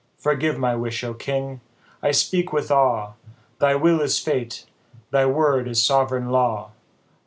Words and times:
Forgive 0.17 0.57
my 0.57 0.75
wish, 0.75 1.03
O 1.03 1.13
king! 1.13 1.61
I 2.01 2.09
speak 2.09 2.51
with 2.51 2.71
awe, 2.71 3.13
Thy 3.59 3.75
will 3.75 4.01
is 4.01 4.17
fate, 4.17 4.65
thy 5.11 5.27
word 5.27 5.67
is 5.67 5.83
sovereign 5.83 6.31
law 6.31 6.71